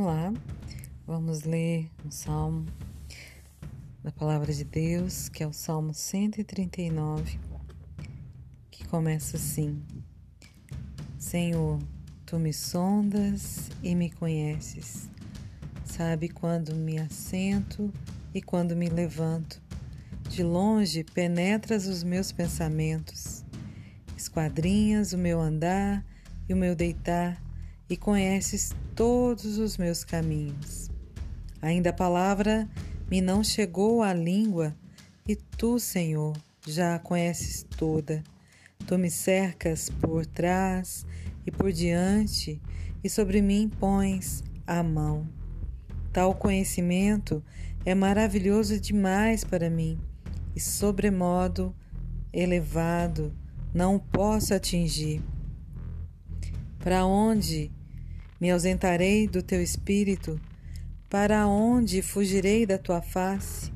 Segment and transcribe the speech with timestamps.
[0.00, 0.32] Olá,
[1.04, 2.66] vamos ler o Salmo
[4.00, 7.36] da Palavra de Deus, que é o Salmo 139,
[8.70, 9.82] que começa assim:
[11.18, 11.80] Senhor,
[12.24, 15.10] tu me sondas e me conheces,
[15.84, 17.92] sabe quando me assento
[18.32, 19.60] e quando me levanto.
[20.28, 23.44] De longe penetras os meus pensamentos,
[24.16, 26.06] esquadrinhas o meu andar
[26.48, 27.47] e o meu deitar
[27.88, 30.90] e conheces todos os meus caminhos.
[31.62, 32.68] Ainda a palavra
[33.10, 34.76] me não chegou à língua,
[35.26, 38.22] e tu, Senhor, já a conheces toda.
[38.86, 41.06] Tu me cercas por trás
[41.46, 42.60] e por diante,
[43.02, 45.26] e sobre mim pões a mão.
[46.12, 47.42] Tal conhecimento
[47.84, 49.98] é maravilhoso demais para mim,
[50.54, 51.74] e sobremodo
[52.32, 53.32] elevado,
[53.72, 55.22] não posso atingir.
[56.78, 57.70] Para onde
[58.40, 60.40] me ausentarei do teu espírito,
[61.10, 63.72] para onde fugirei da tua face?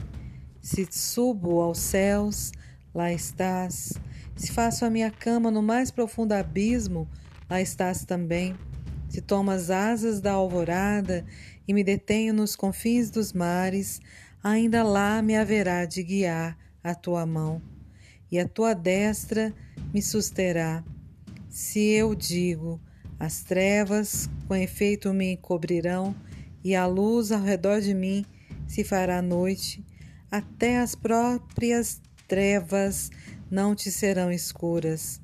[0.61, 2.53] Se subo aos céus,
[2.95, 3.95] lá estás.
[4.37, 7.09] Se faço a minha cama no mais profundo abismo,
[7.49, 8.55] lá estás também.
[9.09, 11.25] Se tomo as asas da alvorada
[11.67, 14.01] e me detenho nos confins dos mares,
[14.43, 17.63] ainda lá me haverá de guiar a tua mão,
[18.31, 19.55] e a tua destra
[19.93, 20.83] me susterá.
[21.49, 22.81] Se eu digo,
[23.23, 26.13] as trevas, com efeito, me cobrirão,
[26.65, 28.27] e a luz ao redor de mim
[28.67, 29.87] se fará noite.
[30.29, 33.13] Até as próprias trevas
[33.49, 35.21] não te serão escuras.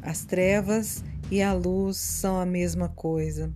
[0.00, 3.52] As trevas e a luz são a mesma coisa.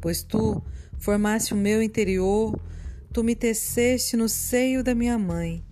[0.00, 0.62] Pois tu
[0.98, 2.58] formaste o meu interior,
[3.12, 5.62] tu me teceste no seio da minha mãe.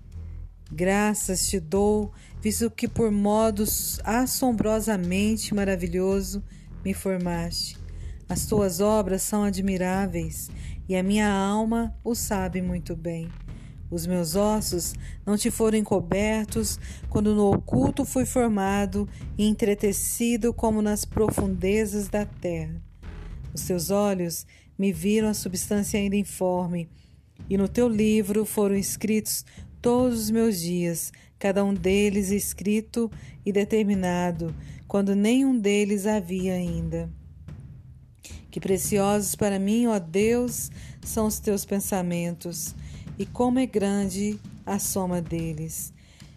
[0.70, 2.12] Graças te dou,
[2.42, 6.44] visto que por modos assombrosamente maravilhoso
[6.84, 7.78] me formaste.
[8.28, 10.50] As tuas obras são admiráveis
[10.88, 13.28] e a minha alma o sabe muito bem.
[13.90, 14.94] Os meus ossos
[15.24, 19.08] não te foram encobertos quando no oculto fui formado
[19.38, 22.82] e entretecido como nas profundezas da terra.
[23.54, 24.46] Os teus olhos
[24.76, 26.88] me viram a substância ainda informe,
[27.48, 29.44] e no teu livro foram escritos
[29.80, 33.10] todos os meus dias, cada um deles escrito
[33.46, 34.52] e determinado,
[34.86, 37.10] quando nenhum deles havia ainda.
[38.50, 40.70] Que preciosos para mim, ó Deus,
[41.02, 42.74] são os teus pensamentos,
[43.18, 45.92] e como é grande a soma deles.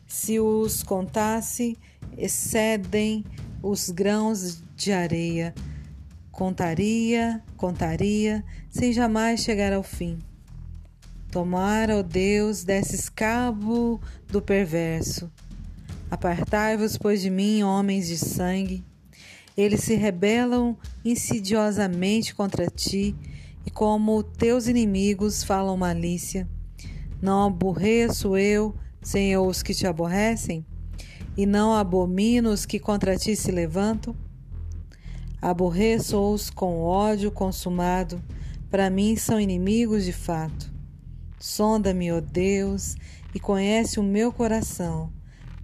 [0.07, 1.78] Se os contasse,
[2.18, 3.24] excedem
[3.62, 5.53] os grãos de areia.
[6.31, 10.19] Contaria, contaria, sem jamais chegar ao fim.
[11.31, 15.30] Tomara, ó Deus, desses cabo do perverso.
[16.09, 18.85] Apartai-vos, pois, de mim, homens de sangue.
[19.57, 23.16] Eles se rebelam insidiosamente contra ti,
[23.66, 26.47] e como teus inimigos falam malícia.
[27.22, 30.66] Não aborreço eu, Senhor, os que te aborrecem?
[31.35, 34.16] E não abomino os que contra ti se levantam?
[35.41, 38.24] Aborreço-os com ódio consumado,
[38.69, 40.72] para mim são inimigos de fato.
[41.39, 42.95] Sonda-me, ó Deus,
[43.35, 45.16] e conhece o meu coração.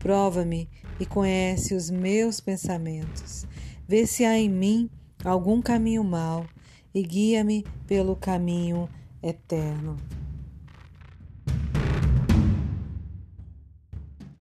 [0.04, 0.70] Prova-me
[1.00, 3.48] e conhece os meus pensamentos.
[3.88, 4.90] Vê se há em mim
[5.24, 6.46] algum caminho mau
[6.94, 8.90] e guia-me pelo caminho
[9.24, 9.96] eterno.